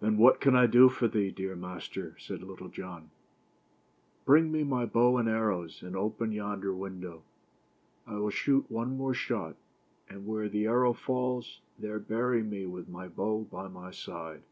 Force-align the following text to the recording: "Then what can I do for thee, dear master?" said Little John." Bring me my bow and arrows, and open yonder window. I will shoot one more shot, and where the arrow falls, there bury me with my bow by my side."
"Then 0.00 0.18
what 0.18 0.38
can 0.38 0.54
I 0.54 0.66
do 0.66 0.90
for 0.90 1.08
thee, 1.08 1.30
dear 1.30 1.56
master?" 1.56 2.14
said 2.18 2.42
Little 2.42 2.68
John." 2.68 3.08
Bring 4.26 4.52
me 4.52 4.64
my 4.64 4.84
bow 4.84 5.16
and 5.16 5.30
arrows, 5.30 5.82
and 5.82 5.96
open 5.96 6.30
yonder 6.30 6.74
window. 6.74 7.22
I 8.06 8.16
will 8.16 8.28
shoot 8.28 8.70
one 8.70 8.98
more 8.98 9.14
shot, 9.14 9.56
and 10.10 10.26
where 10.26 10.50
the 10.50 10.66
arrow 10.66 10.92
falls, 10.92 11.62
there 11.78 11.98
bury 11.98 12.42
me 12.42 12.66
with 12.66 12.90
my 12.90 13.08
bow 13.08 13.44
by 13.50 13.66
my 13.68 13.92
side." 13.92 14.42